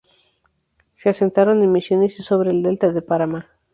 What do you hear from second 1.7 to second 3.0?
Misiones y sobre el Delta